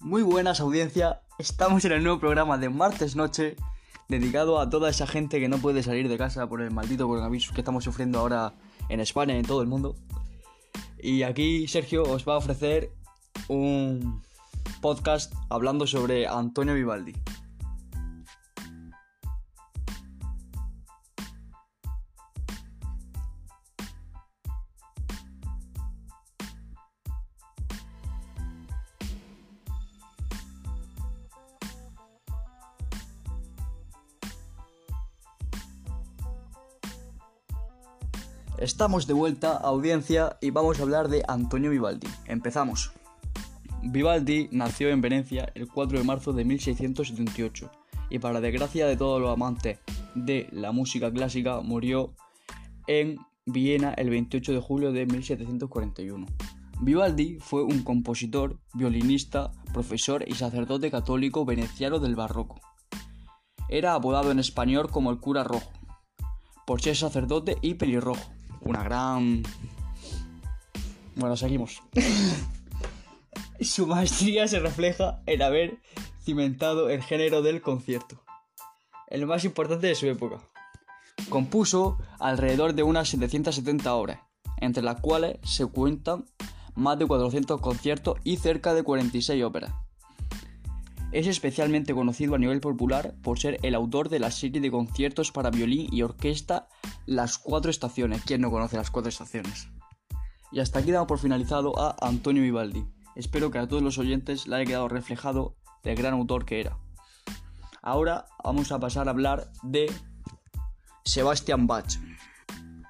Muy 0.00 0.22
buenas 0.22 0.60
audiencia, 0.60 1.20
estamos 1.38 1.84
en 1.84 1.92
el 1.92 2.02
nuevo 2.02 2.18
programa 2.18 2.56
de 2.56 2.70
martes 2.70 3.16
noche 3.16 3.56
dedicado 4.08 4.58
a 4.58 4.70
toda 4.70 4.88
esa 4.88 5.06
gente 5.06 5.38
que 5.40 5.48
no 5.48 5.58
puede 5.58 5.82
salir 5.82 6.08
de 6.08 6.16
casa 6.16 6.48
por 6.48 6.62
el 6.62 6.70
maldito 6.70 7.06
coronavirus 7.06 7.52
que 7.52 7.60
estamos 7.60 7.84
sufriendo 7.84 8.18
ahora 8.18 8.54
en 8.88 9.00
España 9.00 9.34
y 9.34 9.40
en 9.40 9.44
todo 9.44 9.60
el 9.60 9.68
mundo. 9.68 9.94
Y 10.98 11.22
aquí 11.22 11.68
Sergio 11.68 12.04
os 12.04 12.26
va 12.26 12.32
a 12.32 12.38
ofrecer 12.38 12.90
un 13.48 14.22
podcast 14.80 15.34
hablando 15.50 15.86
sobre 15.86 16.26
Antonio 16.26 16.74
Vivaldi. 16.74 17.12
Estamos 38.60 39.06
de 39.06 39.14
vuelta, 39.14 39.56
audiencia, 39.56 40.36
y 40.42 40.50
vamos 40.50 40.78
a 40.78 40.82
hablar 40.82 41.08
de 41.08 41.22
Antonio 41.26 41.70
Vivaldi. 41.70 42.06
Empezamos. 42.26 42.92
Vivaldi 43.82 44.50
nació 44.52 44.90
en 44.90 45.00
Venecia 45.00 45.50
el 45.54 45.66
4 45.66 45.96
de 45.96 46.04
marzo 46.04 46.34
de 46.34 46.44
1678 46.44 47.70
y 48.10 48.18
para 48.18 48.42
desgracia 48.42 48.86
de 48.86 48.98
todos 48.98 49.18
los 49.18 49.32
amantes 49.32 49.78
de 50.14 50.46
la 50.52 50.72
música 50.72 51.10
clásica 51.10 51.62
murió 51.62 52.12
en 52.86 53.16
Viena 53.46 53.94
el 53.94 54.10
28 54.10 54.52
de 54.52 54.60
julio 54.60 54.92
de 54.92 55.06
1741. 55.06 56.26
Vivaldi 56.82 57.38
fue 57.40 57.62
un 57.62 57.82
compositor, 57.82 58.58
violinista, 58.74 59.52
profesor 59.72 60.22
y 60.28 60.34
sacerdote 60.34 60.90
católico 60.90 61.46
veneciano 61.46 61.98
del 61.98 62.14
barroco. 62.14 62.60
Era 63.70 63.94
apodado 63.94 64.30
en 64.30 64.38
español 64.38 64.90
como 64.90 65.10
el 65.10 65.18
cura 65.18 65.44
rojo, 65.44 65.72
por 66.66 66.82
ser 66.82 66.94
sacerdote 66.94 67.56
y 67.62 67.74
pelirrojo 67.74 68.30
una 68.60 68.82
gran... 68.82 69.42
Bueno, 71.16 71.36
seguimos. 71.36 71.82
Su 73.60 73.86
maestría 73.86 74.48
se 74.48 74.58
refleja 74.58 75.20
en 75.26 75.42
haber 75.42 75.78
cimentado 76.22 76.88
el 76.88 77.02
género 77.02 77.42
del 77.42 77.60
concierto, 77.60 78.22
el 79.08 79.26
más 79.26 79.44
importante 79.44 79.86
de 79.86 79.94
su 79.94 80.06
época. 80.06 80.38
Compuso 81.28 81.98
alrededor 82.18 82.74
de 82.74 82.82
unas 82.82 83.08
770 83.08 83.94
obras, 83.94 84.20
entre 84.58 84.82
las 84.82 85.00
cuales 85.00 85.38
se 85.42 85.66
cuentan 85.66 86.24
más 86.74 86.98
de 86.98 87.06
400 87.06 87.60
conciertos 87.60 88.18
y 88.24 88.36
cerca 88.36 88.74
de 88.74 88.82
46 88.82 89.44
óperas. 89.44 89.74
Es 91.12 91.26
especialmente 91.26 91.92
conocido 91.92 92.36
a 92.36 92.38
nivel 92.38 92.60
popular 92.60 93.14
por 93.22 93.38
ser 93.38 93.58
el 93.62 93.74
autor 93.74 94.08
de 94.08 94.20
la 94.20 94.30
serie 94.30 94.60
de 94.60 94.70
conciertos 94.70 95.32
para 95.32 95.50
violín 95.50 95.88
y 95.92 96.02
orquesta 96.02 96.68
Las 97.06 97.38
Cuatro 97.38 97.70
Estaciones. 97.70 98.22
¿Quién 98.24 98.40
no 98.40 98.50
conoce 98.50 98.76
las 98.76 98.90
Cuatro 98.90 99.08
Estaciones? 99.08 99.68
Y 100.52 100.60
hasta 100.60 100.80
aquí 100.80 100.90
damos 100.90 101.08
por 101.08 101.18
finalizado 101.18 101.78
a 101.78 101.96
Antonio 102.00 102.42
Vivaldi. 102.42 102.84
Espero 103.14 103.50
que 103.50 103.58
a 103.58 103.68
todos 103.68 103.82
los 103.82 103.98
oyentes 103.98 104.46
le 104.46 104.56
haya 104.56 104.64
quedado 104.64 104.88
reflejado 104.88 105.56
del 105.82 105.96
gran 105.96 106.14
autor 106.14 106.44
que 106.44 106.60
era. 106.60 106.78
Ahora 107.82 108.26
vamos 108.44 108.72
a 108.72 108.78
pasar 108.78 109.08
a 109.08 109.12
hablar 109.12 109.50
de 109.62 109.90
Sebastian 111.04 111.66
Bach. 111.66 111.98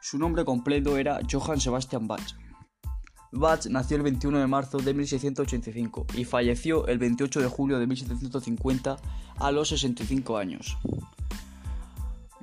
Su 0.00 0.18
nombre 0.18 0.44
completo 0.44 0.96
era 0.96 1.20
Johann 1.30 1.60
Sebastian 1.60 2.06
Bach. 2.06 2.34
Bach 3.30 3.66
nació 3.66 3.98
el 3.98 4.02
21 4.04 4.38
de 4.38 4.46
marzo 4.46 4.78
de 4.78 4.94
1685 4.94 6.06
y 6.14 6.24
falleció 6.24 6.86
el 6.86 6.98
28 6.98 7.40
de 7.40 7.48
julio 7.48 7.78
de 7.78 7.86
1750 7.86 8.96
a 9.36 9.50
los 9.50 9.68
65 9.68 10.38
años. 10.38 10.78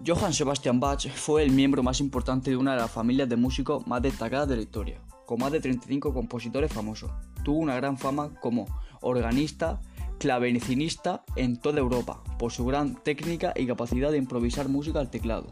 Johann 0.08 0.34
Sebastian 0.34 0.80
Bach 0.80 1.10
fue 1.16 1.42
el 1.42 1.52
miembro 1.52 1.82
más 1.82 2.00
importante 2.00 2.52
de 2.52 2.58
una 2.58 2.74
de 2.74 2.82
las 2.82 2.92
familias 2.92 3.28
de 3.28 3.38
músicos 3.38 3.88
más 3.88 4.04
destacadas 4.04 4.48
de 4.48 4.58
la 4.58 4.62
historia, 4.62 5.02
con 5.26 5.40
más 5.40 5.52
de 5.52 5.60
35 5.60 6.14
compositores 6.14 6.72
famosos. 6.72 7.10
Tuvo 7.44 7.58
una 7.58 7.76
gran 7.76 7.98
fama 7.98 8.36
como 8.40 8.68
organista, 9.02 9.82
clavecinista 10.20 11.24
en 11.36 11.60
toda 11.60 11.80
Europa, 11.80 12.24
por 12.38 12.52
su 12.52 12.66
gran 12.66 13.02
técnica 13.02 13.54
y 13.56 13.66
capacidad 13.66 14.12
de 14.12 14.20
improvisar 14.20 14.70
música 14.70 15.00
al 15.00 15.10
teclado. 15.10 15.48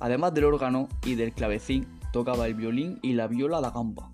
Además 0.00 0.34
del 0.34 0.46
órgano 0.46 0.88
y 1.04 1.14
del 1.14 1.32
clavecín, 1.32 1.86
tocaba 2.12 2.46
el 2.46 2.54
violín 2.54 2.98
y 3.00 3.12
la 3.12 3.28
viola 3.28 3.58
a 3.58 3.60
la 3.60 3.70
gamba 3.70 4.10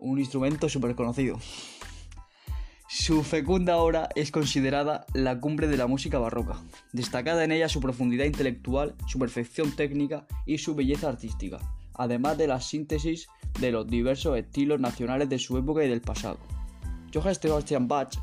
un 0.00 0.18
instrumento 0.18 0.68
súper 0.68 0.94
conocido. 0.94 1.38
Su 3.00 3.24
fecunda 3.24 3.78
obra 3.78 4.10
es 4.14 4.30
considerada 4.30 5.06
la 5.14 5.40
cumbre 5.40 5.68
de 5.68 5.78
la 5.78 5.86
música 5.86 6.18
barroca, 6.18 6.60
destacada 6.92 7.44
en 7.44 7.50
ella 7.50 7.70
su 7.70 7.80
profundidad 7.80 8.26
intelectual, 8.26 8.94
su 9.06 9.18
perfección 9.18 9.74
técnica 9.74 10.26
y 10.44 10.58
su 10.58 10.74
belleza 10.74 11.08
artística, 11.08 11.58
además 11.94 12.36
de 12.36 12.46
la 12.46 12.60
síntesis 12.60 13.26
de 13.58 13.72
los 13.72 13.86
diversos 13.86 14.36
estilos 14.36 14.80
nacionales 14.80 15.30
de 15.30 15.38
su 15.38 15.56
época 15.56 15.82
y 15.82 15.88
del 15.88 16.02
pasado. 16.02 16.36
Johann 17.12 17.34
Sebastian 17.34 17.88
Bach 17.88 18.18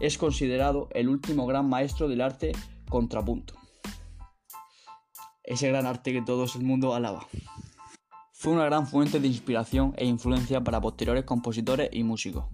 es 0.00 0.16
considerado 0.16 0.88
el 0.92 1.10
último 1.10 1.46
gran 1.46 1.68
maestro 1.68 2.08
del 2.08 2.22
arte 2.22 2.52
contrapunto, 2.88 3.52
ese 5.44 5.68
gran 5.68 5.84
arte 5.84 6.14
que 6.14 6.22
todo 6.22 6.46
el 6.54 6.62
mundo 6.62 6.94
alaba. 6.94 7.26
Fue 8.32 8.54
una 8.54 8.64
gran 8.64 8.86
fuente 8.86 9.20
de 9.20 9.28
inspiración 9.28 9.92
e 9.98 10.06
influencia 10.06 10.64
para 10.64 10.80
posteriores 10.80 11.24
compositores 11.24 11.90
y 11.92 12.02
músicos. 12.02 12.46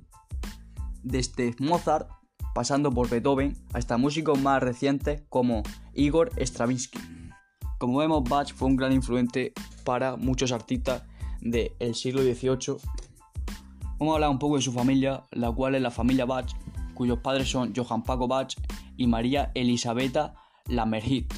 Desde 1.02 1.54
Mozart, 1.58 2.08
pasando 2.54 2.90
por 2.90 3.08
Beethoven, 3.08 3.56
hasta 3.72 3.96
músicos 3.96 4.40
más 4.40 4.62
recientes 4.62 5.22
como 5.28 5.62
Igor 5.94 6.30
Stravinsky. 6.36 6.98
Como 7.78 7.98
vemos, 7.98 8.22
Bach 8.28 8.52
fue 8.54 8.68
un 8.68 8.76
gran 8.76 8.92
influente 8.92 9.52
para 9.84 10.16
muchos 10.16 10.52
artistas 10.52 11.02
del 11.40 11.94
siglo 11.94 12.22
XVIII. 12.22 12.76
Vamos 13.98 14.12
a 14.12 14.14
hablar 14.14 14.30
un 14.30 14.38
poco 14.38 14.56
de 14.56 14.62
su 14.62 14.72
familia, 14.72 15.22
la 15.32 15.50
cual 15.50 15.74
es 15.74 15.82
la 15.82 15.90
familia 15.90 16.24
Bach, 16.24 16.52
cuyos 16.94 17.18
padres 17.18 17.50
son 17.50 17.72
Johann 17.74 18.02
Paco 18.02 18.28
Bach 18.28 18.54
y 18.96 19.06
María 19.06 19.50
Elisabetta 19.54 20.34
Lamerhit. 20.66 21.32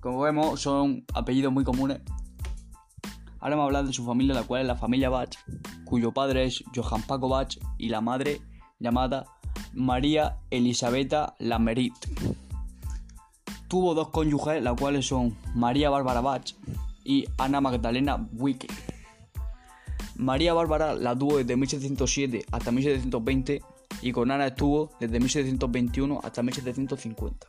Como 0.00 0.20
vemos, 0.20 0.60
son 0.60 1.04
apellidos 1.14 1.52
muy 1.52 1.64
comunes 1.64 2.02
Ahora 3.44 3.56
vamos 3.56 3.64
a 3.64 3.66
hablar 3.66 3.84
de 3.84 3.92
su 3.92 4.06
familia, 4.06 4.34
la 4.34 4.44
cual 4.44 4.62
es 4.62 4.66
la 4.66 4.74
familia 4.74 5.10
Bach, 5.10 5.36
cuyo 5.84 6.12
padre 6.12 6.44
es 6.44 6.64
Johann 6.74 7.02
Paco 7.02 7.28
Bach 7.28 7.58
y 7.76 7.90
la 7.90 8.00
madre 8.00 8.40
llamada 8.78 9.26
María 9.72 10.38
Elisabetta 10.50 11.34
Lamerit. 11.38 11.94
Tuvo 13.68 13.94
dos 13.94 14.08
cónyuges, 14.10 14.62
las 14.62 14.78
cuales 14.78 15.06
son 15.06 15.36
María 15.54 15.90
Bárbara 15.90 16.20
Bach 16.20 16.54
y 17.04 17.26
Ana 17.38 17.60
Magdalena 17.60 18.28
Wicke. 18.32 18.68
María 20.16 20.54
Bárbara 20.54 20.94
la 20.94 21.18
tuvo 21.18 21.38
desde 21.38 21.56
1707 21.56 22.46
hasta 22.52 22.70
1720 22.70 23.62
y 24.02 24.12
con 24.12 24.30
Ana 24.30 24.46
estuvo 24.46 24.90
desde 25.00 25.18
1721 25.18 26.20
hasta 26.22 26.42
1750. 26.42 27.46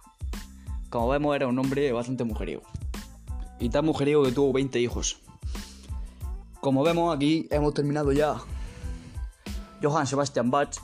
Como 0.90 1.10
vemos 1.10 1.36
era 1.36 1.48
un 1.48 1.60
hombre 1.60 1.92
bastante 1.92 2.24
mujeriego. 2.24 2.64
Y 3.60 3.70
tan 3.70 3.86
mujeriego 3.86 4.24
que 4.24 4.32
tuvo 4.32 4.52
20 4.54 4.80
hijos. 4.80 5.20
Como 6.60 6.84
vemos 6.84 7.16
aquí 7.16 7.48
hemos 7.52 7.74
terminado 7.74 8.12
ya 8.12 8.38
Johann 9.82 10.08
Sebastian 10.08 10.50
Bach 10.50 10.76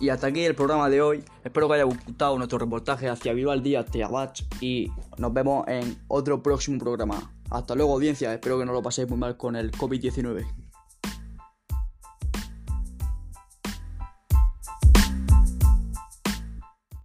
y 0.00 0.08
hasta 0.08 0.28
aquí 0.28 0.44
el 0.44 0.54
programa 0.54 0.88
de 0.88 1.02
hoy. 1.02 1.24
Espero 1.44 1.68
que 1.68 1.74
haya 1.74 1.84
gustado 1.84 2.36
nuestro 2.36 2.58
reportaje 2.58 3.08
hacia 3.08 3.32
Vivaldi, 3.32 3.76
hacia 3.76 4.08
Bach 4.08 4.40
y 4.60 4.90
nos 5.16 5.32
vemos 5.32 5.66
en 5.68 5.96
otro 6.08 6.42
próximo 6.42 6.78
programa. 6.78 7.32
Hasta 7.50 7.74
luego 7.74 7.94
audiencia, 7.94 8.32
espero 8.32 8.58
que 8.58 8.64
no 8.64 8.72
lo 8.72 8.82
paséis 8.82 9.08
muy 9.08 9.18
mal 9.18 9.36
con 9.36 9.56
el 9.56 9.72
COVID-19. 9.72 10.67